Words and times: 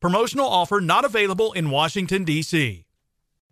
Promotional 0.00 0.46
offer 0.46 0.80
not 0.80 1.06
available 1.06 1.52
in 1.54 1.70
Washington, 1.70 2.24
D.C. 2.24 2.84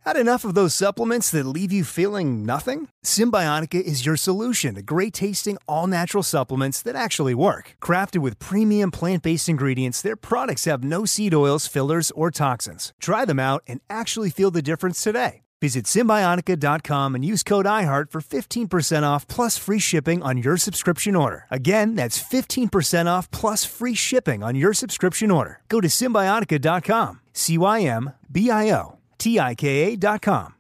Had 0.04 0.18
enough 0.18 0.44
of 0.44 0.52
those 0.52 0.74
supplements 0.74 1.30
that 1.30 1.46
leave 1.46 1.72
you 1.72 1.82
feeling 1.84 2.44
nothing? 2.44 2.88
Cymbiotika 3.02 3.80
is 3.80 4.04
your 4.04 4.18
solution 4.18 4.74
to 4.74 4.82
great 4.82 5.14
tasting, 5.14 5.56
all 5.66 5.86
natural 5.86 6.22
supplements 6.22 6.82
that 6.82 6.94
actually 6.96 7.34
work. 7.34 7.76
Crafted 7.80 8.18
with 8.18 8.38
premium 8.38 8.90
plant 8.90 9.22
based 9.22 9.48
ingredients, 9.48 10.02
their 10.02 10.16
products 10.16 10.66
have 10.66 10.84
no 10.84 11.06
seed 11.06 11.32
oils, 11.32 11.66
fillers, 11.66 12.10
or 12.10 12.30
toxins. 12.30 12.92
Try 13.00 13.24
them 13.24 13.40
out 13.40 13.62
and 13.66 13.80
actually 13.88 14.28
feel 14.28 14.50
the 14.50 14.60
difference 14.60 15.02
today. 15.02 15.43
Visit 15.62 15.86
Cymbiotika.com 15.86 17.14
and 17.14 17.24
use 17.24 17.42
code 17.42 17.64
IHEART 17.66 18.10
for 18.10 18.20
15% 18.20 19.02
off 19.02 19.26
plus 19.28 19.56
free 19.56 19.78
shipping 19.78 20.22
on 20.22 20.36
your 20.38 20.56
subscription 20.56 21.16
order. 21.16 21.46
Again, 21.50 21.94
that's 21.94 22.22
15% 22.22 23.06
off 23.06 23.30
plus 23.30 23.64
free 23.64 23.94
shipping 23.94 24.42
on 24.42 24.56
your 24.56 24.74
subscription 24.74 25.30
order. 25.30 25.60
Go 25.68 25.80
to 25.80 25.88
Cymbiotika.com, 25.88 27.20
C 27.32 27.56
Y 27.56 27.80
M 27.82 28.12
B 28.30 28.50
I 28.50 28.70
O 28.72 28.98
T 29.18 29.40
I 29.40 29.54
K 29.54 29.94
A.com. 29.94 30.54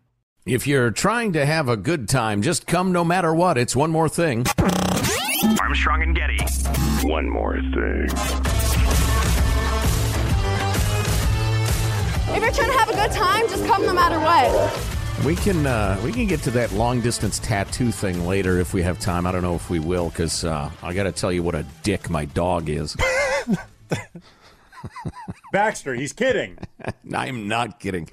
If 0.46 0.66
you're 0.66 0.90
trying 0.90 1.32
to 1.34 1.46
have 1.46 1.68
a 1.70 1.76
good 1.76 2.06
time, 2.08 2.42
just 2.42 2.66
come 2.66 2.92
no 2.92 3.02
matter 3.02 3.34
what. 3.34 3.56
It's 3.56 3.74
one 3.74 3.90
more 3.90 4.08
thing. 4.10 4.44
Armstrong 5.60 6.02
and 6.02 6.14
Getty. 6.14 6.38
One 7.08 7.28
more 7.30 7.56
thing. 7.56 8.73
If 12.26 12.42
you're 12.42 12.52
trying 12.52 12.72
to 12.72 12.78
have 12.78 12.90
a 12.90 12.94
good 12.94 13.12
time, 13.12 13.48
just 13.48 13.64
come 13.66 13.84
no 13.84 13.92
matter 13.92 14.18
what. 14.18 15.24
We 15.24 15.36
can 15.36 15.66
uh, 15.66 16.00
we 16.04 16.12
can 16.12 16.26
get 16.26 16.40
to 16.42 16.50
that 16.52 16.72
long 16.72 17.00
distance 17.00 17.38
tattoo 17.38 17.90
thing 17.90 18.26
later 18.26 18.58
if 18.58 18.74
we 18.74 18.82
have 18.82 18.98
time. 18.98 19.26
I 19.26 19.32
don't 19.32 19.42
know 19.42 19.54
if 19.54 19.70
we 19.70 19.78
will 19.78 20.10
because 20.10 20.44
uh, 20.44 20.70
I 20.82 20.92
got 20.92 21.04
to 21.04 21.12
tell 21.12 21.32
you 21.32 21.42
what 21.42 21.54
a 21.54 21.64
dick 21.82 22.10
my 22.10 22.24
dog 22.24 22.68
is. 22.68 22.96
Baxter, 25.52 25.94
he's 25.94 26.12
kidding. 26.12 26.58
I'm 27.14 27.48
not 27.48 27.80
kidding. 27.80 28.08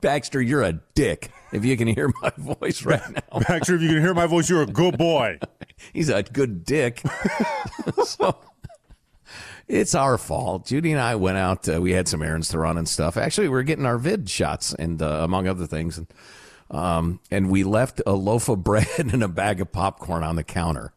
Baxter, 0.00 0.42
you're 0.42 0.62
a 0.62 0.74
dick. 0.94 1.30
If 1.52 1.64
you 1.64 1.76
can 1.76 1.88
hear 1.88 2.12
my 2.20 2.32
voice 2.36 2.84
right 2.84 3.02
now. 3.10 3.40
Baxter, 3.40 3.76
if 3.76 3.82
you 3.82 3.88
can 3.88 4.00
hear 4.00 4.14
my 4.14 4.26
voice, 4.26 4.50
you're 4.50 4.62
a 4.62 4.66
good 4.66 4.98
boy. 4.98 5.38
He's 5.92 6.08
a 6.08 6.22
good 6.22 6.64
dick. 6.64 7.02
so 8.04 8.36
it's 9.72 9.94
our 9.94 10.18
fault. 10.18 10.66
Judy 10.66 10.92
and 10.92 11.00
I 11.00 11.14
went 11.14 11.38
out. 11.38 11.68
Uh, 11.68 11.80
we 11.80 11.92
had 11.92 12.06
some 12.06 12.22
errands 12.22 12.48
to 12.48 12.58
run 12.58 12.76
and 12.76 12.88
stuff. 12.88 13.16
Actually, 13.16 13.48
we 13.48 13.58
are 13.58 13.62
getting 13.62 13.86
our 13.86 13.98
vid 13.98 14.28
shots 14.28 14.74
and 14.74 15.00
uh, 15.00 15.20
among 15.22 15.48
other 15.48 15.66
things. 15.66 15.96
And, 15.98 16.06
um, 16.70 17.20
and 17.30 17.50
we 17.50 17.64
left 17.64 18.02
a 18.06 18.12
loaf 18.12 18.48
of 18.48 18.62
bread 18.64 18.86
and 18.98 19.22
a 19.22 19.28
bag 19.28 19.60
of 19.60 19.72
popcorn 19.72 20.22
on 20.22 20.36
the 20.36 20.44
counter. 20.44 20.92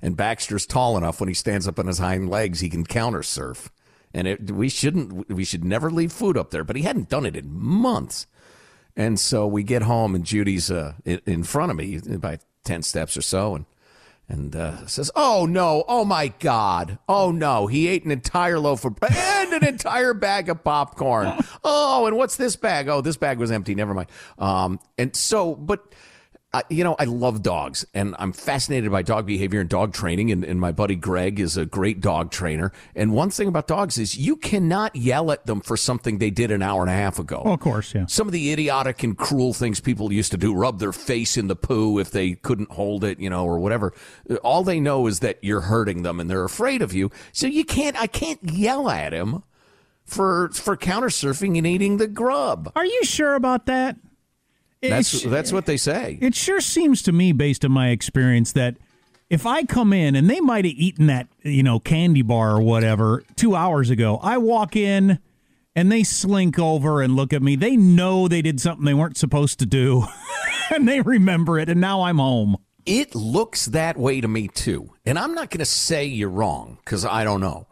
And 0.00 0.16
Baxter's 0.16 0.66
tall 0.66 0.96
enough 0.96 1.20
when 1.20 1.28
he 1.28 1.34
stands 1.34 1.68
up 1.68 1.78
on 1.78 1.86
his 1.86 1.98
hind 1.98 2.30
legs, 2.30 2.60
he 2.60 2.68
can 2.68 2.84
counter 2.84 3.22
surf. 3.22 3.70
And 4.12 4.26
it, 4.26 4.50
we 4.50 4.68
shouldn't, 4.68 5.28
we 5.28 5.44
should 5.44 5.64
never 5.64 5.90
leave 5.90 6.12
food 6.12 6.38
up 6.38 6.50
there. 6.50 6.64
But 6.64 6.76
he 6.76 6.82
hadn't 6.82 7.10
done 7.10 7.26
it 7.26 7.36
in 7.36 7.52
months. 7.52 8.26
And 8.96 9.18
so 9.18 9.46
we 9.46 9.64
get 9.64 9.82
home, 9.82 10.14
and 10.14 10.24
Judy's 10.24 10.70
uh, 10.70 10.92
in 11.04 11.42
front 11.42 11.72
of 11.72 11.76
me 11.76 11.98
by 11.98 12.38
10 12.62 12.82
steps 12.82 13.16
or 13.16 13.22
so, 13.22 13.56
and 13.56 13.66
and 14.28 14.56
uh, 14.56 14.86
says, 14.86 15.10
"Oh 15.14 15.46
no! 15.46 15.84
Oh 15.86 16.04
my 16.04 16.28
God! 16.28 16.98
Oh 17.08 17.30
no! 17.30 17.66
He 17.66 17.88
ate 17.88 18.04
an 18.04 18.10
entire 18.10 18.58
loaf 18.58 18.84
of 18.84 18.96
bread 18.96 19.12
and 19.14 19.52
an 19.52 19.64
entire 19.64 20.14
bag 20.14 20.48
of 20.48 20.64
popcorn. 20.64 21.32
Oh, 21.66 22.06
and 22.06 22.16
what's 22.16 22.36
this 22.36 22.56
bag? 22.56 22.88
Oh, 22.88 23.00
this 23.00 23.16
bag 23.16 23.38
was 23.38 23.50
empty. 23.50 23.74
Never 23.74 23.94
mind. 23.94 24.08
Um, 24.38 24.80
and 24.98 25.16
so, 25.16 25.54
but 25.54 25.94
you 26.68 26.84
know, 26.84 26.94
I 26.98 27.04
love 27.04 27.42
dogs 27.42 27.86
and 27.94 28.14
I'm 28.18 28.32
fascinated 28.32 28.90
by 28.90 29.02
dog 29.02 29.26
behavior 29.26 29.60
and 29.60 29.68
dog 29.68 29.92
training. 29.92 30.30
And, 30.30 30.44
and, 30.44 30.60
my 30.60 30.72
buddy 30.72 30.94
Greg 30.96 31.40
is 31.40 31.56
a 31.56 31.66
great 31.66 32.00
dog 32.00 32.30
trainer. 32.30 32.72
And 32.94 33.12
one 33.12 33.30
thing 33.30 33.48
about 33.48 33.66
dogs 33.66 33.98
is 33.98 34.16
you 34.16 34.36
cannot 34.36 34.94
yell 34.94 35.30
at 35.30 35.46
them 35.46 35.60
for 35.60 35.76
something 35.76 36.18
they 36.18 36.30
did 36.30 36.50
an 36.50 36.62
hour 36.62 36.80
and 36.80 36.90
a 36.90 36.94
half 36.94 37.18
ago. 37.18 37.42
Oh, 37.44 37.54
of 37.54 37.60
course, 37.60 37.94
yeah. 37.94 38.06
Some 38.06 38.28
of 38.28 38.32
the 38.32 38.52
idiotic 38.52 39.02
and 39.02 39.16
cruel 39.16 39.52
things 39.52 39.80
people 39.80 40.12
used 40.12 40.30
to 40.30 40.36
do, 40.36 40.54
rub 40.54 40.78
their 40.78 40.92
face 40.92 41.36
in 41.36 41.48
the 41.48 41.56
poo 41.56 41.98
if 41.98 42.10
they 42.10 42.34
couldn't 42.34 42.70
hold 42.70 43.04
it, 43.04 43.18
you 43.18 43.28
know, 43.28 43.44
or 43.44 43.58
whatever. 43.58 43.92
All 44.42 44.62
they 44.62 44.80
know 44.80 45.06
is 45.06 45.20
that 45.20 45.38
you're 45.42 45.62
hurting 45.62 46.02
them 46.02 46.20
and 46.20 46.30
they're 46.30 46.44
afraid 46.44 46.82
of 46.82 46.94
you. 46.94 47.10
So 47.32 47.46
you 47.46 47.64
can't, 47.64 48.00
I 48.00 48.06
can't 48.06 48.40
yell 48.42 48.88
at 48.88 49.12
him 49.12 49.42
for, 50.04 50.50
for 50.50 50.76
counter 50.76 51.08
surfing 51.08 51.58
and 51.58 51.66
eating 51.66 51.96
the 51.96 52.06
grub. 52.06 52.70
Are 52.76 52.86
you 52.86 53.04
sure 53.04 53.34
about 53.34 53.66
that? 53.66 53.96
That's 54.90 55.22
that's 55.22 55.52
what 55.52 55.66
they 55.66 55.76
say. 55.76 56.18
It 56.20 56.34
sure 56.34 56.60
seems 56.60 57.02
to 57.02 57.12
me, 57.12 57.32
based 57.32 57.64
on 57.64 57.72
my 57.72 57.88
experience, 57.90 58.52
that 58.52 58.76
if 59.30 59.46
I 59.46 59.64
come 59.64 59.92
in 59.92 60.14
and 60.14 60.28
they 60.28 60.40
might 60.40 60.64
have 60.64 60.74
eaten 60.74 61.06
that 61.06 61.28
you 61.42 61.62
know 61.62 61.78
candy 61.80 62.22
bar 62.22 62.56
or 62.56 62.62
whatever 62.62 63.24
two 63.36 63.54
hours 63.54 63.90
ago, 63.90 64.18
I 64.22 64.38
walk 64.38 64.76
in 64.76 65.18
and 65.76 65.90
they 65.90 66.04
slink 66.04 66.58
over 66.58 67.02
and 67.02 67.16
look 67.16 67.32
at 67.32 67.42
me. 67.42 67.56
They 67.56 67.76
know 67.76 68.28
they 68.28 68.42
did 68.42 68.60
something 68.60 68.84
they 68.84 68.94
weren't 68.94 69.16
supposed 69.16 69.58
to 69.58 69.66
do, 69.66 70.04
and 70.70 70.86
they 70.88 71.00
remember 71.00 71.58
it, 71.58 71.68
and 71.68 71.80
now 71.80 72.02
I'm 72.02 72.18
home. 72.18 72.56
It 72.86 73.14
looks 73.14 73.66
that 73.66 73.96
way 73.96 74.20
to 74.20 74.28
me 74.28 74.48
too, 74.48 74.90
and 75.06 75.18
I'm 75.18 75.34
not 75.34 75.50
going 75.50 75.60
to 75.60 75.64
say 75.64 76.04
you're 76.04 76.28
wrong 76.28 76.78
because 76.84 77.04
I 77.04 77.24
don't 77.24 77.40
know. 77.40 77.66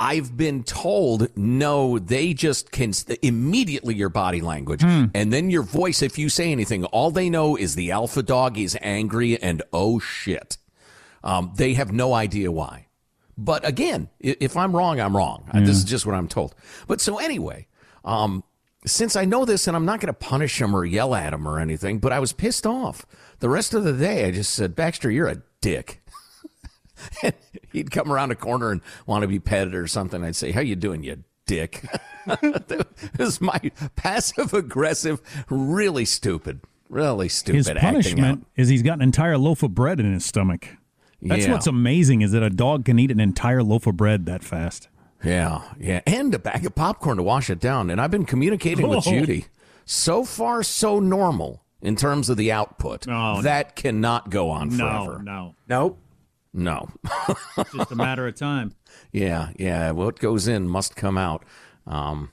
I've 0.00 0.34
been 0.34 0.64
told 0.64 1.28
no, 1.36 1.98
they 1.98 2.32
just 2.32 2.72
can 2.72 2.94
immediately 3.20 3.94
your 3.94 4.08
body 4.08 4.40
language 4.40 4.80
mm. 4.80 5.10
and 5.14 5.30
then 5.30 5.50
your 5.50 5.62
voice. 5.62 6.00
If 6.00 6.18
you 6.18 6.30
say 6.30 6.50
anything, 6.50 6.86
all 6.86 7.10
they 7.10 7.28
know 7.28 7.54
is 7.54 7.74
the 7.74 7.90
alpha 7.90 8.22
dog 8.22 8.56
is 8.56 8.78
angry 8.80 9.40
and 9.40 9.62
oh 9.74 9.98
shit. 9.98 10.56
Um, 11.22 11.52
they 11.54 11.74
have 11.74 11.92
no 11.92 12.14
idea 12.14 12.50
why. 12.50 12.86
But 13.36 13.68
again, 13.68 14.08
if 14.18 14.56
I'm 14.56 14.74
wrong, 14.74 15.00
I'm 15.00 15.14
wrong. 15.14 15.44
Yeah. 15.52 15.60
This 15.60 15.76
is 15.76 15.84
just 15.84 16.06
what 16.06 16.14
I'm 16.14 16.28
told. 16.28 16.54
But 16.86 17.02
so 17.02 17.18
anyway, 17.18 17.66
um, 18.02 18.42
since 18.86 19.16
I 19.16 19.26
know 19.26 19.44
this 19.44 19.66
and 19.66 19.76
I'm 19.76 19.84
not 19.84 20.00
going 20.00 20.06
to 20.06 20.14
punish 20.14 20.62
him 20.62 20.74
or 20.74 20.86
yell 20.86 21.14
at 21.14 21.34
him 21.34 21.46
or 21.46 21.58
anything, 21.58 21.98
but 21.98 22.10
I 22.10 22.20
was 22.20 22.32
pissed 22.32 22.66
off. 22.66 23.04
The 23.40 23.50
rest 23.50 23.74
of 23.74 23.84
the 23.84 23.92
day, 23.92 24.24
I 24.24 24.30
just 24.30 24.54
said, 24.54 24.74
Baxter, 24.74 25.10
you're 25.10 25.28
a 25.28 25.42
dick. 25.60 25.99
he'd 27.72 27.90
come 27.90 28.12
around 28.12 28.30
a 28.30 28.34
corner 28.34 28.70
and 28.70 28.80
want 29.06 29.22
to 29.22 29.28
be 29.28 29.38
petted 29.38 29.74
or 29.74 29.86
something. 29.86 30.24
I'd 30.24 30.36
say, 30.36 30.52
"How 30.52 30.60
you 30.60 30.76
doing, 30.76 31.02
you 31.02 31.24
dick?" 31.46 31.84
this 32.40 32.88
is 33.18 33.40
my 33.40 33.58
passive 33.96 34.52
aggressive, 34.54 35.20
really 35.48 36.04
stupid, 36.04 36.60
really 36.88 37.28
stupid. 37.28 37.56
His 37.56 37.70
punishment 37.70 38.46
is 38.56 38.68
he's 38.68 38.82
got 38.82 38.94
an 38.94 39.02
entire 39.02 39.38
loaf 39.38 39.62
of 39.62 39.74
bread 39.74 40.00
in 40.00 40.12
his 40.12 40.24
stomach. 40.24 40.68
That's 41.22 41.46
yeah. 41.46 41.52
what's 41.52 41.66
amazing 41.66 42.22
is 42.22 42.32
that 42.32 42.42
a 42.42 42.50
dog 42.50 42.86
can 42.86 42.98
eat 42.98 43.10
an 43.10 43.20
entire 43.20 43.62
loaf 43.62 43.86
of 43.86 43.96
bread 43.96 44.26
that 44.26 44.42
fast. 44.42 44.88
Yeah, 45.22 45.62
yeah, 45.78 46.00
and 46.06 46.34
a 46.34 46.38
bag 46.38 46.64
of 46.64 46.74
popcorn 46.74 47.18
to 47.18 47.22
wash 47.22 47.50
it 47.50 47.60
down. 47.60 47.90
And 47.90 48.00
I've 48.00 48.10
been 48.10 48.24
communicating 48.24 48.84
oh. 48.86 48.96
with 48.96 49.04
Judy. 49.04 49.46
So 49.84 50.24
far, 50.24 50.62
so 50.62 50.98
normal. 51.00 51.62
in 51.82 51.96
terms 51.96 52.28
of 52.30 52.36
the 52.36 52.52
output. 52.52 53.08
Oh, 53.08 53.36
no. 53.36 53.42
that 53.42 53.74
cannot 53.76 54.30
go 54.30 54.50
on 54.50 54.76
No, 54.76 55.04
forever. 55.06 55.22
no. 55.22 55.54
Nope. 55.68 55.98
No. 56.52 56.88
It's 57.56 57.72
just 57.72 57.92
a 57.92 57.96
matter 57.96 58.26
of 58.26 58.34
time. 58.34 58.72
yeah, 59.12 59.50
yeah. 59.56 59.92
What 59.92 60.18
goes 60.18 60.48
in 60.48 60.68
must 60.68 60.96
come 60.96 61.16
out. 61.16 61.44
Um, 61.86 62.30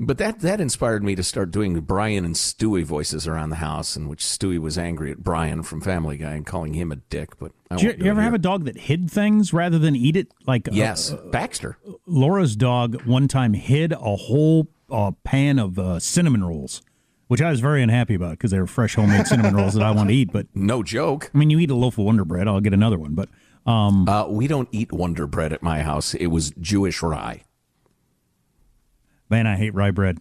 but 0.00 0.18
that 0.18 0.40
that 0.40 0.60
inspired 0.60 1.04
me 1.04 1.14
to 1.14 1.22
start 1.22 1.52
doing 1.52 1.78
Brian 1.80 2.24
and 2.24 2.34
Stewie 2.34 2.84
voices 2.84 3.28
around 3.28 3.50
the 3.50 3.56
house, 3.56 3.96
in 3.96 4.08
which 4.08 4.24
Stewie 4.24 4.58
was 4.58 4.76
angry 4.76 5.12
at 5.12 5.18
Brian 5.18 5.62
from 5.62 5.80
Family 5.80 6.16
Guy 6.16 6.32
and 6.32 6.44
calling 6.44 6.74
him 6.74 6.90
a 6.90 6.96
dick. 6.96 7.38
But 7.38 7.52
I 7.70 7.76
you, 7.76 7.92
do 7.92 8.04
you 8.04 8.10
it 8.10 8.10
ever 8.10 8.22
have 8.22 8.34
a 8.34 8.38
dog 8.38 8.64
that 8.64 8.76
hid 8.76 9.08
things 9.08 9.52
rather 9.52 9.78
than 9.78 9.94
eat 9.94 10.16
it? 10.16 10.32
Like 10.46 10.66
uh, 10.66 10.72
Yes, 10.72 11.14
Baxter. 11.30 11.78
Laura's 12.06 12.56
dog 12.56 13.02
one 13.04 13.28
time 13.28 13.52
hid 13.52 13.92
a 13.92 14.16
whole 14.16 14.68
uh, 14.90 15.12
pan 15.22 15.60
of 15.60 15.78
uh, 15.78 16.00
cinnamon 16.00 16.42
rolls, 16.42 16.82
which 17.28 17.40
I 17.42 17.50
was 17.50 17.60
very 17.60 17.82
unhappy 17.82 18.14
about 18.14 18.32
because 18.32 18.50
they 18.50 18.58
were 18.58 18.66
fresh 18.66 18.94
homemade 18.94 19.26
cinnamon 19.26 19.54
rolls 19.56 19.74
that 19.74 19.82
I 19.82 19.90
want 19.90 20.08
to 20.10 20.14
eat. 20.14 20.32
But 20.32 20.46
No 20.54 20.82
joke. 20.82 21.30
I 21.34 21.38
mean, 21.38 21.50
you 21.50 21.58
eat 21.58 21.70
a 21.70 21.74
loaf 21.74 21.98
of 21.98 22.04
Wonder 22.04 22.24
Bread, 22.24 22.46
I'll 22.48 22.60
get 22.60 22.72
another 22.74 22.98
one. 22.98 23.14
But 23.14 23.28
um, 23.66 24.08
Uh, 24.08 24.26
we 24.28 24.46
don't 24.46 24.68
eat 24.72 24.92
Wonder 24.92 25.26
Bread 25.26 25.52
at 25.52 25.62
my 25.62 25.82
house. 25.82 26.14
It 26.14 26.26
was 26.28 26.50
Jewish 26.60 27.02
rye. 27.02 27.42
man, 29.30 29.46
I 29.46 29.56
hate 29.56 29.74
rye 29.74 29.90
bread. 29.90 30.18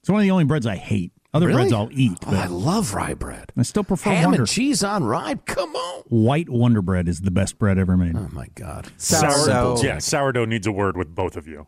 It's 0.00 0.10
one 0.10 0.20
of 0.20 0.22
the 0.22 0.30
only 0.30 0.44
breads 0.44 0.66
I 0.66 0.76
hate. 0.76 1.12
Other 1.34 1.46
Really? 1.48 1.62
breads 1.62 1.72
I'll 1.74 1.90
eat, 1.92 2.16
Oh, 2.26 2.34
I 2.34 2.46
love 2.46 2.94
rye 2.94 3.12
bread. 3.14 3.52
I 3.56 3.62
still 3.62 3.84
prefer 3.84 4.10
Ham 4.10 4.26
Wonder. 4.26 4.40
and 4.42 4.48
cheese 4.48 4.82
on 4.82 5.04
rye. 5.04 5.34
Come 5.44 5.74
on. 5.76 6.02
White 6.08 6.48
Wonder 6.48 6.80
Bread 6.80 7.06
is 7.08 7.20
the 7.20 7.30
best 7.30 7.58
bread 7.58 7.76
ever 7.78 7.96
made. 7.98 8.16
Oh 8.16 8.28
my 8.32 8.46
God. 8.54 8.88
Sourdough. 8.96 9.76
Simple. 9.76 9.84
Yeah, 9.84 9.98
sourdough 9.98 10.46
needs 10.46 10.66
a 10.66 10.72
word 10.72 10.96
with 10.96 11.14
both 11.14 11.36
of 11.36 11.46
you. 11.46 11.66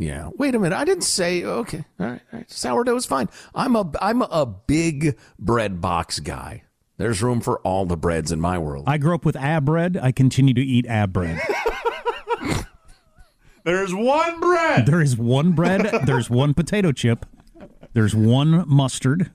Yeah. 0.00 0.30
Wait 0.36 0.54
a 0.54 0.60
minute. 0.60 0.76
I 0.76 0.84
didn't 0.84 1.02
say 1.02 1.42
okay. 1.44 1.84
All 1.98 2.06
right. 2.06 2.20
All 2.32 2.38
right. 2.38 2.50
Sourdough 2.50 2.94
is 2.96 3.04
fine. 3.04 3.28
I'm 3.52 3.74
a 3.74 3.90
I'm 4.00 4.22
a 4.22 4.46
big 4.46 5.18
bread 5.40 5.80
box 5.80 6.20
guy. 6.20 6.62
There's 6.98 7.20
room 7.20 7.40
for 7.40 7.58
all 7.60 7.84
the 7.84 7.96
breads 7.96 8.30
in 8.30 8.40
my 8.40 8.58
world. 8.58 8.84
I 8.86 8.98
grew 8.98 9.16
up 9.16 9.24
with 9.24 9.34
ab 9.34 9.64
bread. 9.64 9.98
I 10.00 10.12
continue 10.12 10.54
to 10.54 10.60
eat 10.62 10.86
ab 10.86 11.12
bread. 11.12 11.40
There's 13.64 13.92
one 13.92 14.40
bread. 14.40 14.86
There 14.86 15.02
is 15.02 15.16
one 15.16 15.52
bread. 15.52 16.06
There's 16.06 16.30
one 16.30 16.54
potato 16.54 16.92
chip. 16.92 17.26
There's 17.92 18.14
one 18.14 18.64
mustard. 18.68 19.30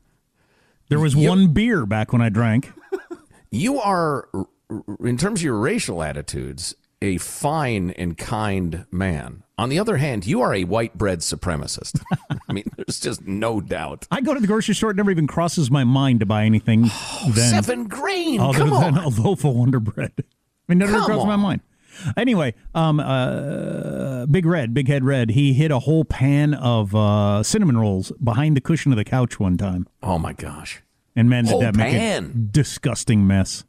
There 0.89 0.99
was 0.99 1.15
one 1.15 1.53
beer 1.53 1.85
back 1.85 2.13
when 2.13 2.21
I 2.21 2.29
drank. 2.29 2.71
You 3.51 3.79
are, 3.79 4.27
r- 4.33 4.47
r- 4.69 4.83
in 5.05 5.17
terms 5.17 5.41
of 5.41 5.43
your 5.43 5.57
racial 5.57 6.01
attitudes, 6.01 6.73
a 7.01 7.17
fine 7.17 7.91
and 7.91 8.17
kind 8.17 8.85
man. 8.91 9.42
On 9.57 9.69
the 9.69 9.77
other 9.77 9.97
hand, 9.97 10.25
you 10.25 10.41
are 10.41 10.53
a 10.53 10.63
white 10.63 10.97
bread 10.97 11.19
supremacist. 11.19 12.01
I 12.49 12.53
mean, 12.53 12.63
there's 12.75 12.99
just 12.99 13.25
no 13.27 13.61
doubt. 13.61 14.07
I 14.09 14.21
go 14.21 14.33
to 14.33 14.39
the 14.39 14.47
grocery 14.47 14.73
store. 14.73 14.89
It 14.91 14.97
never 14.97 15.11
even 15.11 15.27
crosses 15.27 15.69
my 15.69 15.83
mind 15.83 16.21
to 16.21 16.25
buy 16.25 16.45
anything. 16.45 16.89
then 17.29 17.63
Seven 17.63 17.87
grain. 17.87 18.39
other 18.39 18.57
Come 18.59 18.69
than 18.71 18.97
on. 18.97 19.03
a 19.03 19.09
loaf 19.09 19.45
of 19.45 19.55
Wonder 19.55 19.79
Bread. 19.79 20.11
I 20.17 20.23
mean, 20.67 20.79
never 20.79 20.99
crosses 21.01 21.25
my 21.25 21.35
mind. 21.35 21.61
Anyway, 22.17 22.55
um, 22.73 22.99
uh, 22.99 24.25
Big 24.25 24.47
Red, 24.47 24.73
Big 24.73 24.87
Head 24.87 25.03
Red, 25.03 25.29
he 25.31 25.53
hid 25.53 25.69
a 25.69 25.79
whole 25.79 26.03
pan 26.03 26.55
of 26.55 26.95
uh, 26.95 27.43
cinnamon 27.43 27.77
rolls 27.77 28.11
behind 28.23 28.57
the 28.57 28.61
cushion 28.61 28.91
of 28.91 28.97
the 28.97 29.03
couch 29.03 29.39
one 29.39 29.57
time. 29.57 29.87
Oh 30.01 30.17
my 30.17 30.33
gosh. 30.33 30.81
And 31.15 31.29
man, 31.29 31.43
did 31.43 31.51
Whole 31.51 31.59
that 31.61 31.75
make 31.75 31.93
a 31.93 32.21
disgusting 32.21 33.27
mess. 33.27 33.65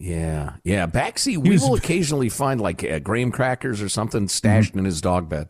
Yeah, 0.00 0.54
yeah. 0.62 0.86
Baxi, 0.86 1.36
we 1.36 1.50
was- 1.50 1.62
will 1.62 1.74
occasionally 1.74 2.28
find 2.28 2.60
like 2.60 2.84
uh, 2.84 3.00
graham 3.00 3.32
crackers 3.32 3.82
or 3.82 3.88
something 3.88 4.28
stashed 4.28 4.74
in 4.76 4.84
his 4.84 5.00
dog 5.00 5.28
bed. 5.28 5.48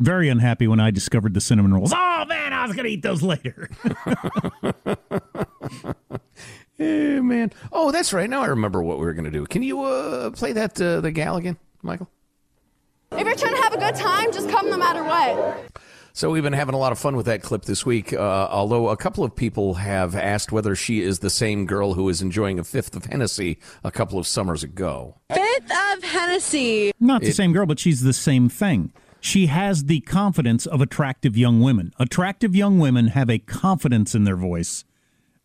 Very 0.00 0.28
unhappy 0.28 0.66
when 0.66 0.80
I 0.80 0.90
discovered 0.90 1.32
the 1.32 1.40
cinnamon 1.40 1.72
rolls. 1.72 1.92
Oh 1.94 2.24
man, 2.26 2.52
I 2.52 2.66
was 2.66 2.74
gonna 2.74 2.88
eat 2.88 3.02
those 3.02 3.22
later. 3.22 3.70
Eh, 6.78 7.20
man. 7.20 7.52
Oh, 7.70 7.92
that's 7.92 8.12
right. 8.12 8.28
Now 8.28 8.40
I 8.42 8.46
remember 8.46 8.82
what 8.82 8.98
we 8.98 9.04
were 9.04 9.12
going 9.12 9.26
to 9.26 9.30
do. 9.30 9.44
Can 9.46 9.62
you 9.62 9.82
uh, 9.84 10.30
play 10.30 10.52
that 10.52 10.80
uh, 10.80 11.00
the 11.00 11.12
gal 11.12 11.36
again, 11.36 11.56
Michael? 11.82 12.10
If 13.12 13.20
you're 13.24 13.36
trying 13.36 13.54
to 13.54 13.62
have 13.62 13.74
a 13.74 13.78
good 13.78 13.94
time, 13.94 14.32
just 14.32 14.48
come 14.48 14.68
no 14.68 14.78
matter 14.78 15.04
what. 15.04 15.71
So 16.14 16.30
we've 16.30 16.42
been 16.42 16.52
having 16.52 16.74
a 16.74 16.78
lot 16.78 16.92
of 16.92 16.98
fun 16.98 17.16
with 17.16 17.26
that 17.26 17.42
clip 17.42 17.62
this 17.62 17.86
week. 17.86 18.12
Uh, 18.12 18.48
although 18.50 18.90
a 18.90 18.96
couple 18.96 19.24
of 19.24 19.34
people 19.34 19.74
have 19.74 20.14
asked 20.14 20.52
whether 20.52 20.74
she 20.74 21.00
is 21.00 21.20
the 21.20 21.30
same 21.30 21.64
girl 21.64 21.94
who 21.94 22.04
was 22.04 22.20
enjoying 22.20 22.58
a 22.58 22.64
fifth 22.64 22.94
of 22.94 23.06
Hennessy 23.06 23.58
a 23.82 23.90
couple 23.90 24.18
of 24.18 24.26
summers 24.26 24.62
ago. 24.62 25.16
Fifth 25.32 25.72
of 25.94 26.04
Hennessy. 26.04 26.92
Not 27.00 27.22
the 27.22 27.32
same 27.32 27.52
girl, 27.52 27.66
but 27.66 27.78
she's 27.78 28.02
the 28.02 28.12
same 28.12 28.48
thing. 28.48 28.92
She 29.20 29.46
has 29.46 29.84
the 29.84 30.00
confidence 30.00 30.66
of 30.66 30.80
attractive 30.80 31.36
young 31.36 31.60
women. 31.60 31.92
Attractive 31.98 32.54
young 32.56 32.78
women 32.78 33.08
have 33.08 33.30
a 33.30 33.38
confidence 33.38 34.14
in 34.14 34.24
their 34.24 34.36
voice 34.36 34.84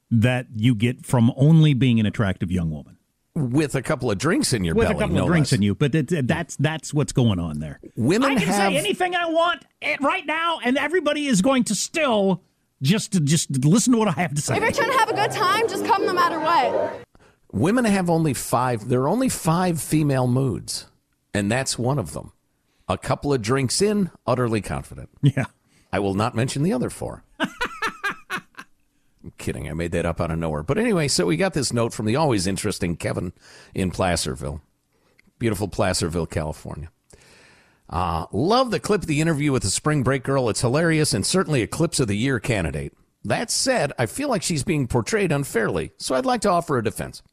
that 0.09 0.47
you 0.55 0.75
get 0.75 1.05
from 1.05 1.31
only 1.37 1.73
being 1.73 1.99
an 1.99 2.05
attractive 2.05 2.51
young 2.51 2.71
woman. 2.71 2.96
With 3.37 3.75
a 3.75 3.81
couple 3.81 4.09
of 4.09 4.17
drinks 4.17 4.51
in 4.53 4.63
your 4.63 4.73
With 4.75 4.87
belly, 4.87 4.97
a 4.97 4.99
couple 4.99 5.15
no 5.15 5.21
of 5.23 5.27
drinks 5.27 5.51
less. 5.51 5.57
in 5.57 5.61
you, 5.61 5.75
but 5.75 5.93
it, 5.93 6.27
that's 6.27 6.55
that's 6.57 6.93
what's 6.93 7.11
going 7.11 7.39
on 7.39 7.59
there. 7.59 7.79
Women 7.95 8.31
I 8.31 8.35
can 8.35 8.47
have 8.47 8.71
say 8.73 8.77
anything 8.77 9.15
I 9.15 9.27
want 9.27 9.63
eh, 9.81 9.97
right 10.01 10.25
now, 10.25 10.59
and 10.63 10.77
everybody 10.77 11.27
is 11.27 11.41
going 11.41 11.63
to 11.65 11.75
still 11.75 12.41
just 12.81 13.11
to 13.13 13.19
just 13.19 13.51
listen 13.65 13.93
to 13.93 13.99
what 13.99 14.07
I 14.07 14.19
have 14.21 14.33
to 14.33 14.41
say. 14.41 14.55
If 14.57 14.61
you're 14.63 14.71
trying 14.71 14.91
to 14.91 14.97
have 14.97 15.09
a 15.09 15.15
good 15.15 15.31
time, 15.31 15.67
just 15.69 15.85
come 15.85 16.05
no 16.05 16.13
matter 16.13 16.39
what. 16.39 17.03
women 17.51 17.85
have 17.85 18.09
only 18.09 18.33
five. 18.33 18.87
There 18.89 19.01
are 19.01 19.07
only 19.07 19.29
five 19.29 19.79
female 19.81 20.27
moods, 20.27 20.87
and 21.33 21.51
that's 21.51 21.77
one 21.77 21.99
of 21.99 22.13
them. 22.13 22.31
A 22.89 22.97
couple 22.97 23.33
of 23.33 23.41
drinks 23.41 23.81
in, 23.81 24.09
utterly 24.25 24.61
confident. 24.61 25.09
Yeah. 25.21 25.45
I 25.91 25.99
will 25.99 26.13
not 26.15 26.35
mention 26.35 26.63
the 26.63 26.73
other 26.73 26.89
four. 26.89 27.23
Kidding. 29.47 29.69
I 29.69 29.73
made 29.73 29.93
that 29.93 30.05
up 30.05 30.19
out 30.19 30.29
of 30.29 30.39
nowhere. 30.39 30.61
But 30.61 30.77
anyway, 30.77 31.07
so 31.07 31.25
we 31.25 31.37
got 31.37 31.53
this 31.53 31.71
note 31.71 31.93
from 31.93 32.05
the 32.05 32.17
always 32.17 32.47
interesting 32.47 32.97
Kevin 32.97 33.31
in 33.73 33.91
Placerville. 33.91 34.59
Beautiful 35.39 35.69
Placerville, 35.69 36.25
California. 36.25 36.91
Uh, 37.89 38.25
love 38.33 38.71
the 38.71 38.79
clip 38.81 39.03
of 39.03 39.07
the 39.07 39.21
interview 39.21 39.53
with 39.53 39.63
the 39.63 39.69
spring 39.69 40.03
break 40.03 40.23
girl. 40.23 40.49
It's 40.49 40.59
hilarious 40.59 41.13
and 41.13 41.25
certainly 41.25 41.61
a 41.61 41.67
clips 41.67 42.01
of 42.01 42.09
the 42.09 42.17
year 42.17 42.41
candidate. 42.41 42.93
That 43.23 43.49
said, 43.49 43.93
I 43.97 44.05
feel 44.05 44.27
like 44.27 44.43
she's 44.43 44.65
being 44.65 44.85
portrayed 44.85 45.31
unfairly, 45.31 45.93
so 45.95 46.15
I'd 46.15 46.25
like 46.25 46.41
to 46.41 46.49
offer 46.49 46.77
a 46.77 46.83
defense. 46.83 47.23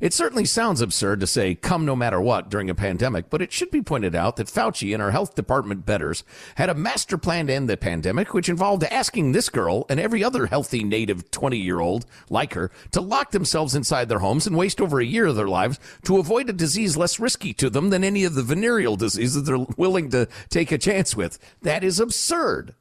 It 0.00 0.12
certainly 0.12 0.44
sounds 0.44 0.80
absurd 0.80 1.18
to 1.20 1.26
say 1.26 1.56
come 1.56 1.84
no 1.84 1.96
matter 1.96 2.20
what 2.20 2.48
during 2.48 2.70
a 2.70 2.74
pandemic, 2.74 3.30
but 3.30 3.42
it 3.42 3.52
should 3.52 3.70
be 3.70 3.82
pointed 3.82 4.14
out 4.14 4.36
that 4.36 4.46
Fauci 4.46 4.94
and 4.94 5.02
our 5.02 5.10
health 5.10 5.34
department 5.34 5.84
betters 5.84 6.22
had 6.54 6.70
a 6.70 6.74
master 6.74 7.18
plan 7.18 7.48
to 7.48 7.54
end 7.54 7.68
the 7.68 7.76
pandemic, 7.76 8.32
which 8.32 8.48
involved 8.48 8.84
asking 8.84 9.32
this 9.32 9.48
girl 9.48 9.86
and 9.88 9.98
every 9.98 10.22
other 10.22 10.46
healthy 10.46 10.84
native 10.84 11.30
20 11.32 11.58
year 11.58 11.80
old 11.80 12.06
like 12.30 12.54
her 12.54 12.70
to 12.92 13.00
lock 13.00 13.32
themselves 13.32 13.74
inside 13.74 14.08
their 14.08 14.20
homes 14.20 14.46
and 14.46 14.56
waste 14.56 14.80
over 14.80 15.00
a 15.00 15.04
year 15.04 15.26
of 15.26 15.36
their 15.36 15.48
lives 15.48 15.80
to 16.04 16.18
avoid 16.18 16.48
a 16.48 16.52
disease 16.52 16.96
less 16.96 17.18
risky 17.18 17.52
to 17.54 17.68
them 17.68 17.90
than 17.90 18.04
any 18.04 18.24
of 18.24 18.34
the 18.34 18.42
venereal 18.42 18.96
diseases 18.96 19.44
they're 19.44 19.66
willing 19.76 20.10
to 20.10 20.28
take 20.48 20.70
a 20.70 20.78
chance 20.78 21.16
with. 21.16 21.38
That 21.62 21.82
is 21.82 21.98
absurd. 21.98 22.74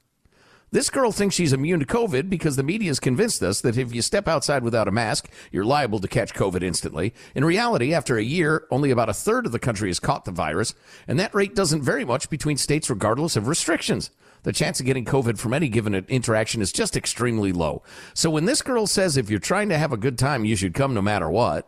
This 0.69 0.89
girl 0.89 1.13
thinks 1.13 1.35
she's 1.35 1.53
immune 1.53 1.79
to 1.79 1.85
COVID 1.85 2.29
because 2.29 2.57
the 2.57 2.63
media 2.63 2.89
has 2.89 2.99
convinced 2.99 3.41
us 3.41 3.61
that 3.61 3.77
if 3.77 3.95
you 3.95 4.01
step 4.01 4.27
outside 4.27 4.63
without 4.63 4.89
a 4.89 4.91
mask, 4.91 5.31
you're 5.49 5.63
liable 5.63 5.99
to 5.99 6.09
catch 6.09 6.33
COVID 6.33 6.61
instantly. 6.61 7.13
In 7.35 7.45
reality, 7.45 7.93
after 7.93 8.17
a 8.17 8.23
year, 8.23 8.67
only 8.69 8.91
about 8.91 9.07
a 9.07 9.13
third 9.13 9.45
of 9.45 9.53
the 9.53 9.59
country 9.59 9.89
has 9.89 10.01
caught 10.01 10.25
the 10.25 10.31
virus, 10.31 10.75
and 11.07 11.17
that 11.19 11.33
rate 11.33 11.55
doesn't 11.55 11.83
vary 11.83 12.03
much 12.03 12.29
between 12.29 12.57
states 12.57 12.89
regardless 12.89 13.37
of 13.37 13.47
restrictions. 13.47 14.11
The 14.43 14.51
chance 14.51 14.81
of 14.81 14.85
getting 14.85 15.05
COVID 15.05 15.37
from 15.37 15.53
any 15.53 15.69
given 15.69 15.95
interaction 15.95 16.61
is 16.61 16.73
just 16.73 16.97
extremely 16.97 17.53
low. 17.53 17.81
So 18.13 18.29
when 18.29 18.45
this 18.45 18.61
girl 18.61 18.87
says 18.87 19.15
if 19.15 19.29
you're 19.29 19.39
trying 19.39 19.69
to 19.69 19.77
have 19.77 19.93
a 19.93 19.97
good 19.97 20.17
time, 20.17 20.43
you 20.43 20.57
should 20.57 20.73
come 20.73 20.93
no 20.93 21.01
matter 21.01 21.29
what, 21.29 21.65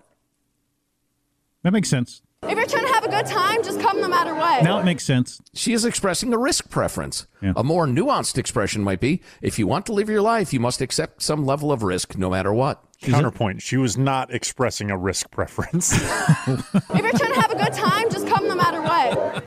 That 1.64 1.72
makes 1.72 1.90
sense. 1.90 2.22
If 2.42 2.56
you're 2.58 2.66
trying 2.68 2.88
to 2.88 2.94
have 2.94 3.04
a 3.04 3.10
good 3.10 3.26
time, 3.26 3.64
just 3.64 3.82
come 3.82 4.00
no 4.00 4.08
matter 4.08 4.34
what. 4.34 4.64
Now 4.64 4.80
it 4.80 4.86
makes 4.86 5.04
sense. 5.04 5.42
she 5.54 5.74
is 5.74 5.84
expressing 5.84 6.34
a 6.34 6.38
risk 6.38 6.70
preference. 6.70 7.28
Yeah. 7.42 7.54
A 7.56 7.64
more 7.64 7.86
nuanced 7.86 8.38
expression 8.38 8.82
might 8.82 9.02
be 9.02 9.22
if 9.42 9.60
you 9.60 9.68
want 9.68 9.86
to 9.88 9.92
live 9.94 10.10
your 10.10 10.22
life, 10.22 10.54
you 10.54 10.60
must 10.60 10.80
accept 10.82 11.22
some 11.22 11.46
level 11.46 11.72
of 11.72 11.84
risk 11.84 12.18
no 12.18 12.30
matter 12.30 12.54
what. 12.54 12.84
Counterpoint: 13.02 13.62
She 13.62 13.78
was 13.78 13.98
not 13.98 14.34
expressing 14.34 14.90
a 14.90 14.98
risk 14.98 15.32
preference. 15.32 15.94
If 16.48 16.74
you're 17.04 17.12
trying 17.12 17.34
to 17.34 17.42
have 17.42 17.52
a 17.52 17.58
good 17.58 17.74
time, 17.74 18.10
just 18.10 18.28
come 18.28 18.48
no 18.48 18.56
matter 18.56 18.82
what. 18.82 19.46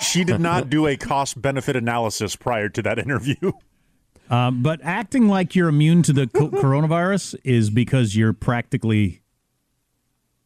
she 0.00 0.24
did 0.24 0.40
not 0.40 0.70
do 0.70 0.86
a 0.86 0.96
cost 0.96 1.40
benefit 1.40 1.76
analysis 1.76 2.34
prior 2.36 2.68
to 2.70 2.82
that 2.82 2.98
interview. 2.98 3.52
Um, 4.30 4.62
but 4.64 4.80
acting 4.82 5.28
like 5.28 5.54
you're 5.54 5.68
immune 5.68 6.02
to 6.04 6.12
the 6.12 6.26
co- 6.26 6.48
coronavirus 6.62 7.36
is 7.44 7.70
because 7.70 8.16
you're 8.16 8.32
practically 8.32 9.22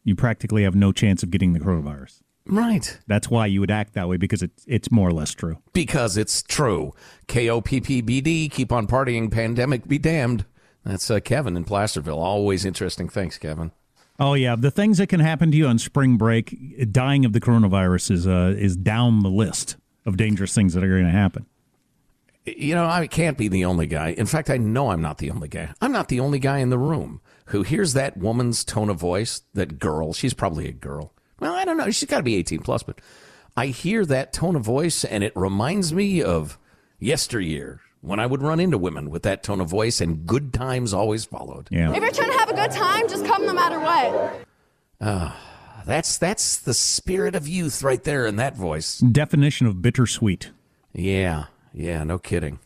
you 0.05 0.15
practically 0.15 0.63
have 0.65 0.75
no 0.75 0.93
chance 0.93 1.23
of 1.23 1.31
getting 1.31 1.53
the 1.53 1.61
coronavirus. 1.61 2.21
Right. 2.47 2.99
That's 3.07 3.31
why 3.31 3.47
you 3.47 3.61
would 3.61 3.71
act 3.71 3.95
that 3.95 4.09
way 4.09 4.17
because 4.17 4.43
it's 4.43 4.65
it's 4.67 4.91
more 4.91 5.09
or 5.09 5.13
less 5.13 5.33
true. 5.33 5.59
Because 5.73 6.17
it's 6.17 6.43
true. 6.43 6.93
K 7.27 7.49
O 7.49 7.61
P 7.61 7.81
P 7.81 8.01
B 8.01 8.21
D, 8.21 8.49
keep 8.49 8.73
on 8.73 8.87
partying, 8.87 9.31
pandemic 9.31 9.87
be 9.87 9.99
damned. 9.99 10.47
That's 10.85 11.11
uh, 11.11 11.21
Kevin 11.21 11.57
in 11.57 11.65
Placerville. 11.65 12.19
Always 12.19 12.65
interesting. 12.65 13.09
Thanks, 13.09 13.39
Kevin. 13.39 13.73
Oh 14.19 14.35
yeah, 14.35 14.57
the 14.57 14.71
things 14.71 14.99
that 14.99 15.09
can 15.09 15.21
happen 15.21 15.51
to 15.51 15.57
you 15.57 15.67
on 15.67 15.79
spring 15.79 16.17
break, 16.17 16.93
dying 16.93 17.25
of 17.25 17.33
the 17.33 17.41
coronavirus 17.41 18.11
is 18.11 18.27
uh, 18.27 18.55
is 18.59 18.77
down 18.77 19.23
the 19.23 19.31
list 19.31 19.77
of 20.07 20.17
dangerous 20.17 20.55
things 20.55 20.75
that 20.75 20.83
are 20.83 20.89
going 20.89 21.05
to 21.05 21.11
happen. 21.11 21.47
You 22.57 22.75
know, 22.75 22.87
I 22.87 23.07
can't 23.07 23.39
be 23.39 23.49
the 23.49 23.65
only 23.65 23.87
guy. 23.87 24.11
In 24.11 24.27
fact, 24.27 24.51
I 24.51 24.57
know 24.57 24.91
I'm 24.91 25.03
not 25.03 25.19
the 25.19 25.31
only 25.31 25.49
guy. 25.49 25.73
I'm 25.81 25.93
not 25.93 26.09
the 26.09 26.21
only 26.21 26.39
guy 26.39 26.59
in 26.59 26.71
the 26.71 26.79
room 26.79 27.21
who 27.47 27.63
hears 27.63 27.93
that 27.95 28.17
woman's 28.17 28.65
tone 28.65 28.89
of 28.89 28.99
voice, 28.99 29.43
that 29.55 29.79
girl. 29.79 30.13
She's 30.13 30.35
probably 30.35 30.69
a 30.69 30.73
girl. 30.73 31.13
Well, 31.41 31.55
I 31.55 31.65
don't 31.65 31.77
know. 31.77 31.91
She's 31.91 32.09
got 32.09 32.19
to 32.19 32.23
be 32.23 32.37
18 32.37 32.61
plus, 32.61 32.83
but 32.83 33.01
I 33.57 33.67
hear 33.67 34.07
that 34.07 34.33
tone 34.33 34.57
of 34.57 34.63
voice 34.63 35.05
and 35.05 35.25
it 35.25 35.33
reminds 35.35 35.93
me 35.93 36.23
of 36.23 36.59
yesteryear 36.99 37.81
when 38.03 38.21
I 38.21 38.27
would 38.27 38.43
run 38.43 38.61
into 38.61 38.79
women 38.79 39.11
with 39.11 39.23
that 39.25 39.43
tone 39.43 39.61
of 39.61 39.69
voice 39.69 40.01
and 40.01 40.27
good 40.27 40.53
times 40.53 40.95
always 40.95 41.25
followed. 41.25 41.69
Yeah. 41.71 41.91
If 41.93 42.03
you're 42.03 42.11
trying 42.13 42.31
to 42.31 42.39
have 42.39 42.51
a 42.51 42.55
good 42.55 42.71
time, 42.71 43.09
just 43.09 43.25
come 43.27 43.45
no 43.47 43.53
matter 43.53 43.81
what. 43.81 44.47
Uh, 45.01 45.33
that's 45.87 46.19
that's 46.19 46.59
the 46.59 46.75
spirit 46.75 47.35
of 47.35 47.49
youth 47.49 47.83
right 47.83 48.03
there 48.03 48.27
in 48.27 48.37
that 48.37 48.57
voice. 48.57 48.99
Definition 48.99 49.67
of 49.67 49.83
bittersweet. 49.83 50.51
Yeah. 50.93 51.47
Yeah, 51.73 52.03
no 52.05 52.19
kidding. 52.19 52.59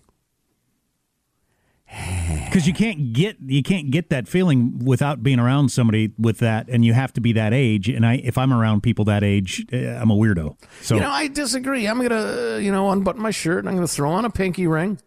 Because 2.46 2.68
you 2.68 2.72
can't 2.72 3.12
get 3.12 3.36
you 3.44 3.64
can't 3.64 3.90
get 3.90 4.10
that 4.10 4.28
feeling 4.28 4.78
without 4.84 5.24
being 5.24 5.40
around 5.40 5.70
somebody 5.70 6.12
with 6.16 6.38
that, 6.38 6.68
and 6.68 6.84
you 6.84 6.92
have 6.92 7.12
to 7.14 7.20
be 7.20 7.32
that 7.32 7.52
age. 7.52 7.88
And 7.88 8.06
I, 8.06 8.14
if 8.22 8.38
I'm 8.38 8.52
around 8.52 8.84
people 8.84 9.04
that 9.06 9.24
age, 9.24 9.66
eh, 9.72 9.88
I'm 10.00 10.08
a 10.08 10.14
weirdo. 10.14 10.56
So 10.80 10.94
you 10.94 11.00
know, 11.00 11.10
I 11.10 11.26
disagree. 11.26 11.86
I'm 11.88 12.00
gonna, 12.00 12.54
uh, 12.54 12.56
you 12.58 12.70
know, 12.70 12.90
unbutton 12.90 13.20
my 13.20 13.32
shirt. 13.32 13.58
and 13.58 13.68
I'm 13.68 13.74
gonna 13.74 13.88
throw 13.88 14.12
on 14.12 14.24
a 14.24 14.30
pinky 14.30 14.68
ring. 14.68 15.00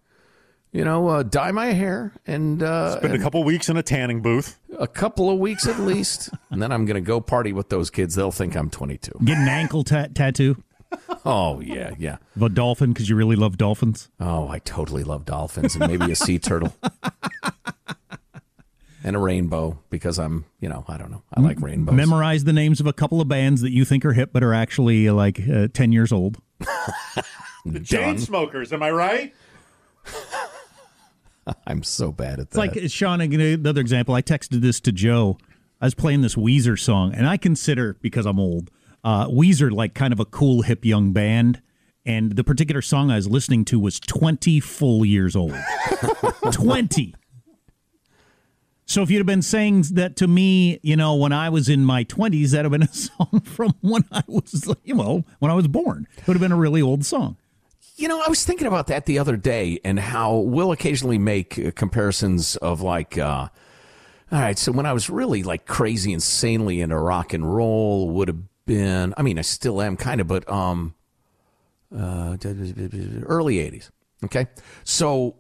You 0.74 0.84
know, 0.84 1.08
uh, 1.08 1.24
dye 1.24 1.52
my 1.54 1.68
hair 1.68 2.12
and 2.26 2.62
uh, 2.62 2.98
Spend 2.98 3.14
a 3.14 3.20
couple 3.20 3.42
weeks 3.46 3.70
in 3.70 3.78
a 3.78 3.84
tanning 3.84 4.22
booth. 4.22 4.60
a 4.78 4.88
couple 4.88 5.30
of 5.30 5.40
weeks 5.40 5.66
at 5.68 5.80
least, 5.80 6.30
and 6.52 6.62
then 6.62 6.74
I'm 6.74 6.86
gonna 6.86 7.00
go 7.00 7.22
party 7.22 7.54
with 7.54 7.70
those 7.70 7.90
kids. 7.90 8.16
They'll 8.16 8.32
think 8.32 8.58
I'm 8.58 8.70
22. 8.70 9.20
get 9.24 9.38
an 9.38 9.48
ankle 9.48 9.86
ta- 9.86 10.08
tattoo 10.14 10.62
Oh 11.30 11.60
yeah, 11.60 11.94
yeah. 12.00 12.18
of 12.36 12.42
a 12.44 12.50
dolphin 12.50 12.94
because 12.94 13.10
you 13.10 13.16
really 13.16 13.36
love 13.36 13.58
dolphins. 13.58 14.10
Oh, 14.20 14.48
I 14.48 14.60
totally 14.60 15.04
love 15.04 15.26
dolphins 15.26 15.76
and 15.76 15.86
maybe 15.88 16.12
a 16.12 16.16
sea 16.16 16.40
turtle. 16.40 16.74
And 19.04 19.16
a 19.16 19.20
rainbow 19.20 19.80
because 19.90 20.18
I'm, 20.20 20.46
you 20.60 20.68
know, 20.70 20.84
I 20.88 20.98
don't 20.98 21.12
know. 21.12 21.24
I 21.34 21.40
like 21.42 21.62
rainbows. 21.62 21.96
Memorize 21.96 22.44
the 22.44 22.52
names 22.54 22.80
of 22.82 22.88
a 22.88 22.94
couple 22.94 23.22
of 23.22 23.28
bands 23.28 23.62
that 23.62 23.72
you 23.72 23.86
think 23.86 24.04
are 24.06 24.14
hip 24.14 24.32
but 24.34 24.44
are 24.44 24.54
actually 24.54 25.08
uh, 25.08 25.14
like 25.14 25.40
uh, 25.50 25.68
ten 25.74 25.92
years 25.92 26.12
old. 26.12 26.38
The 27.66 27.80
Chainsmokers, 27.82 28.72
am 28.72 28.82
I 28.82 28.92
right? 28.92 29.34
I'm 31.68 31.84
so 31.84 32.14
bad 32.14 32.36
at 32.36 32.48
It's 32.48 32.56
that. 32.56 32.60
like 32.76 32.90
Sean. 32.92 33.20
Another 33.20 33.82
example. 33.82 34.16
I 34.16 34.22
texted 34.22 34.62
this 34.62 34.80
to 34.82 34.94
Joe. 34.94 35.38
I 35.82 35.86
was 35.86 35.94
playing 35.94 36.22
this 36.22 36.36
Weezer 36.36 36.80
song, 36.80 37.14
and 37.14 37.28
I 37.28 37.36
consider 37.36 37.98
because 38.02 38.26
I'm 38.26 38.40
old, 38.40 38.72
uh, 39.04 39.28
Weezer 39.28 39.72
like 39.72 39.94
kind 39.94 40.14
of 40.14 40.20
a 40.20 40.26
cool 40.26 40.62
hip 40.62 40.86
young 40.86 41.14
band. 41.14 41.62
And 42.06 42.38
the 42.38 42.44
particular 42.44 42.82
song 42.82 43.12
I 43.12 43.18
was 43.18 43.28
listening 43.28 43.66
to 43.66 43.80
was 43.80 44.00
20 44.00 44.62
full 44.62 45.04
years 45.04 45.36
old. 45.36 45.56
20. 46.52 47.14
So 48.86 49.02
if 49.02 49.12
you'd 49.12 49.18
have 49.18 49.28
been 49.28 49.42
saying 49.42 49.82
that 49.92 50.16
to 50.18 50.28
me, 50.28 50.80
you 50.82 50.96
know, 50.96 51.16
when 51.16 51.34
I 51.34 51.50
was 51.50 51.68
in 51.68 51.84
my 51.84 52.06
20s, 52.06 52.52
that'd 52.52 52.64
have 52.64 52.72
been 52.72 52.84
a 52.84 52.88
song 52.94 53.42
from 53.44 53.74
when 53.82 54.06
I 54.12 54.24
was, 54.28 54.74
you 54.86 54.96
know, 54.96 55.26
when 55.40 55.52
I 55.52 55.54
was 55.54 55.68
born. 55.68 56.08
It 56.18 56.26
would 56.26 56.36
have 56.36 56.42
been 56.42 56.54
a 56.54 56.58
really 56.58 56.82
old 56.82 57.06
song. 57.06 57.36
You 57.98 58.08
know, 58.08 58.22
I 58.26 58.30
was 58.30 58.46
thinking 58.46 58.68
about 58.68 58.88
that 58.88 59.06
the 59.06 59.20
other 59.20 59.36
day 59.36 59.80
and 59.84 60.00
how 60.00 60.36
we'll 60.36 60.72
occasionally 60.72 61.18
make 61.18 61.60
uh, 61.60 61.72
comparisons 61.72 62.56
of 62.58 62.82
like, 62.82 63.18
uh, 63.18 63.50
all 64.32 64.40
right, 64.40 64.58
so 64.58 64.72
when 64.72 64.86
I 64.86 64.94
was 64.94 65.10
really 65.10 65.44
like 65.44 65.66
crazy, 65.66 66.14
insanely 66.14 66.80
into 66.80 66.98
rock 66.98 67.34
and 67.34 67.54
roll 67.54 68.10
would 68.12 68.30
have 68.30 68.40
been, 68.68 69.16
I 69.18 69.24
mean, 69.24 69.40
I 69.40 69.42
still 69.42 69.82
am 69.82 69.98
kind 69.98 70.22
of, 70.22 70.28
but 70.28 70.48
um, 70.48 70.94
uh, 71.92 72.38
early 73.26 73.56
80s. 73.56 73.90
Okay. 74.26 74.46
So 74.84 75.38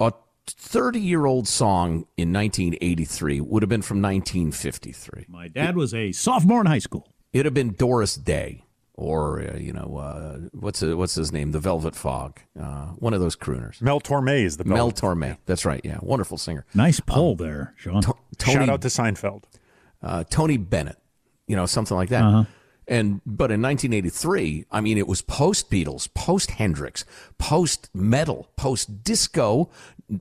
a 0.00 0.12
30 0.46 1.00
year 1.00 1.26
old 1.26 1.46
song 1.46 2.06
in 2.16 2.32
1983 2.32 3.40
would 3.40 3.62
have 3.62 3.68
been 3.68 3.82
from 3.82 3.98
1953. 4.02 5.26
My 5.28 5.48
dad 5.48 5.76
was 5.76 5.94
a 5.94 6.12
sophomore 6.12 6.60
in 6.60 6.66
high 6.66 6.78
school. 6.78 7.06
It'd 7.32 7.46
have 7.46 7.54
been 7.54 7.74
Doris 7.74 8.16
Day 8.16 8.64
or, 8.94 9.40
uh, 9.40 9.56
you 9.56 9.72
know, 9.72 9.96
uh, 9.96 10.38
what's, 10.52 10.82
uh, 10.82 10.96
what's 10.96 11.14
his 11.14 11.32
name? 11.32 11.52
The 11.52 11.58
Velvet 11.60 11.94
Fog. 11.94 12.40
Uh, 12.60 12.86
one 12.98 13.14
of 13.14 13.20
those 13.20 13.36
crooners. 13.36 13.80
Mel 13.80 14.00
Torme 14.00 14.44
is 14.44 14.56
the 14.56 14.64
Mel 14.64 14.90
Velvet- 14.90 14.96
Torme. 14.96 15.36
That's 15.46 15.64
right. 15.64 15.80
Yeah. 15.84 15.98
Wonderful 16.02 16.38
singer. 16.38 16.66
Nice 16.74 17.00
pull 17.00 17.34
there, 17.36 17.74
Sean. 17.76 18.02
To- 18.02 18.14
Tony, 18.38 18.54
Shout 18.54 18.68
out 18.68 18.82
to 18.82 18.88
Seinfeld. 18.88 19.44
uh, 20.02 20.24
Tony 20.30 20.56
Bennett, 20.58 20.98
you 21.50 21.56
know, 21.56 21.66
something 21.66 21.96
like 21.96 22.10
that. 22.10 22.22
Uh-huh. 22.22 22.44
And 22.86 23.20
but 23.26 23.50
in 23.50 23.60
1983, 23.60 24.66
I 24.70 24.80
mean, 24.80 24.98
it 24.98 25.08
was 25.08 25.20
post 25.20 25.68
Beatles, 25.70 26.12
post 26.14 26.52
Hendrix, 26.52 27.04
post 27.38 27.90
metal, 27.92 28.48
post 28.56 29.02
disco, 29.02 29.68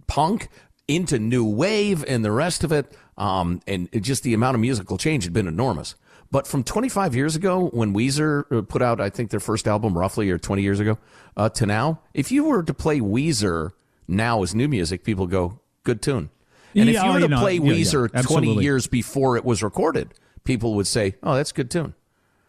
punk 0.07 0.49
into 0.87 1.19
new 1.19 1.45
wave, 1.45 2.03
and 2.07 2.25
the 2.25 2.31
rest 2.31 2.63
of 2.63 2.71
it. 2.71 2.95
Um, 3.15 3.61
and 3.67 3.89
it 3.91 3.99
just 4.01 4.23
the 4.23 4.33
amount 4.33 4.55
of 4.55 4.61
musical 4.61 4.97
change 4.97 5.23
had 5.23 5.33
been 5.33 5.47
enormous. 5.47 5.95
But 6.31 6.47
from 6.47 6.63
25 6.63 7.15
years 7.15 7.35
ago, 7.35 7.69
when 7.73 7.93
Weezer 7.93 8.51
uh, 8.51 8.61
put 8.61 8.81
out, 8.81 9.01
I 9.01 9.09
think 9.09 9.29
their 9.29 9.39
first 9.39 9.67
album, 9.67 9.97
roughly, 9.97 10.29
or 10.31 10.37
20 10.37 10.61
years 10.61 10.79
ago, 10.79 10.97
uh, 11.37 11.49
to 11.49 11.65
now, 11.65 12.01
if 12.13 12.31
you 12.31 12.43
were 12.43 12.63
to 12.63 12.73
play 12.73 12.99
Weezer 12.99 13.71
now 14.07 14.41
as 14.41 14.55
new 14.55 14.67
music, 14.67 15.03
people 15.03 15.27
go, 15.27 15.59
"Good 15.83 16.01
tune." 16.01 16.29
And 16.75 16.87
if 16.87 16.95
Yeah, 16.95 17.03
you 17.03 17.09
oh, 17.09 17.13
were 17.13 17.19
you 17.19 17.27
to 17.27 17.31
know, 17.31 17.39
play 17.39 17.55
yeah, 17.55 17.63
yeah, 17.63 17.73
Weezer 17.73 18.23
20 18.23 18.61
years 18.61 18.85
before 18.87 19.37
it 19.37 19.43
was 19.43 19.63
recorded, 19.63 20.13
people 20.43 20.75
would 20.75 20.87
say, 20.87 21.15
"Oh, 21.23 21.35
that's 21.35 21.51
a 21.51 21.53
good 21.53 21.71
tune." 21.71 21.93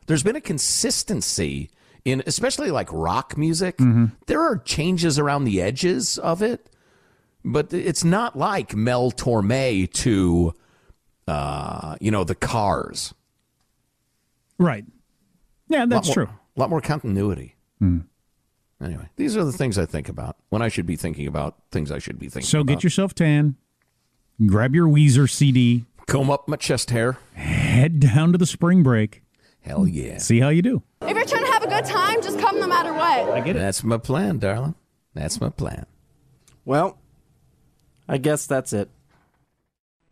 There's 0.06 0.22
been 0.22 0.36
a 0.36 0.40
consistency 0.40 1.70
in, 2.04 2.22
especially 2.26 2.70
like 2.70 2.88
rock 2.92 3.36
music. 3.36 3.78
Mm-hmm. 3.78 4.06
There 4.26 4.40
are 4.40 4.58
changes 4.58 5.18
around 5.18 5.44
the 5.44 5.60
edges 5.60 6.18
of 6.18 6.42
it, 6.42 6.68
but 7.44 7.72
it's 7.72 8.04
not 8.04 8.36
like 8.36 8.74
Mel 8.74 9.10
Torme 9.10 9.90
to, 9.92 10.54
uh, 11.28 11.96
you 12.00 12.10
know, 12.10 12.24
the 12.24 12.34
Cars. 12.34 13.14
Right. 14.58 14.84
Yeah, 15.68 15.86
that's 15.86 16.08
lot 16.08 16.14
true. 16.14 16.28
A 16.56 16.60
lot 16.60 16.70
more 16.70 16.80
continuity. 16.80 17.54
Hmm. 17.78 18.00
Anyway, 18.82 19.08
these 19.16 19.36
are 19.36 19.44
the 19.44 19.52
things 19.52 19.78
I 19.78 19.86
think 19.86 20.08
about 20.08 20.36
when 20.48 20.62
I 20.62 20.68
should 20.68 20.86
be 20.86 20.96
thinking 20.96 21.26
about 21.26 21.56
things 21.70 21.90
I 21.90 21.98
should 21.98 22.18
be 22.18 22.26
thinking 22.26 22.40
about. 22.40 22.50
So 22.50 22.60
about. 22.60 22.72
get 22.74 22.84
yourself 22.84 23.14
tan, 23.14 23.56
grab 24.46 24.74
your 24.74 24.88
Weezer 24.88 25.28
CD, 25.28 25.84
comb 26.10 26.28
up 26.28 26.48
my 26.48 26.56
chest 26.56 26.90
hair. 26.90 27.18
head 27.34 28.00
down 28.00 28.32
to 28.32 28.38
the 28.38 28.44
spring 28.44 28.82
break. 28.82 29.22
Hell 29.60 29.86
yeah. 29.86 30.18
See 30.18 30.40
how 30.40 30.48
you 30.48 30.60
do. 30.60 30.82
If 31.02 31.16
you're 31.16 31.24
trying 31.24 31.44
to 31.44 31.52
have 31.52 31.62
a 31.62 31.68
good 31.68 31.84
time, 31.84 32.20
just 32.20 32.38
come 32.40 32.58
no 32.58 32.66
matter 32.66 32.92
what. 32.92 33.30
I 33.30 33.40
get 33.40 33.54
it. 33.54 33.60
That's 33.60 33.84
my 33.84 33.96
plan, 33.96 34.38
darling. 34.38 34.74
That's 35.14 35.40
my 35.40 35.50
plan. 35.50 35.86
Well, 36.64 36.98
I 38.08 38.18
guess 38.18 38.46
that's 38.46 38.72
it. 38.72 38.90